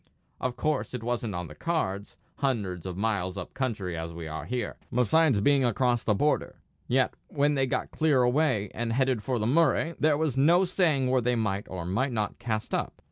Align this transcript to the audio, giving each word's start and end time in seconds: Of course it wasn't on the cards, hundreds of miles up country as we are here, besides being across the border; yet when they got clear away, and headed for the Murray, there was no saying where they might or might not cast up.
Of 0.39 0.55
course 0.55 0.95
it 0.95 1.03
wasn't 1.03 1.35
on 1.35 1.45
the 1.45 1.53
cards, 1.53 2.17
hundreds 2.37 2.87
of 2.87 2.97
miles 2.97 3.37
up 3.37 3.53
country 3.53 3.95
as 3.95 4.11
we 4.15 4.27
are 4.27 4.45
here, 4.45 4.77
besides 4.91 5.41
being 5.41 5.63
across 5.63 6.03
the 6.03 6.15
border; 6.15 6.55
yet 6.87 7.13
when 7.27 7.53
they 7.53 7.67
got 7.67 7.91
clear 7.91 8.23
away, 8.23 8.71
and 8.73 8.93
headed 8.93 9.21
for 9.21 9.37
the 9.37 9.45
Murray, 9.45 9.93
there 9.99 10.17
was 10.17 10.35
no 10.37 10.65
saying 10.65 11.11
where 11.11 11.21
they 11.21 11.35
might 11.35 11.67
or 11.69 11.85
might 11.85 12.11
not 12.13 12.39
cast 12.39 12.73
up. 12.73 12.95